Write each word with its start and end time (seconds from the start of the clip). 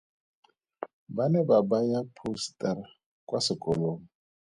Ba 1.15 1.25
ne 1.31 1.39
ba 1.47 1.57
baya 1.69 1.99
phousetara 2.15 2.83
kwa 3.27 3.39
sekolong. 3.45 4.01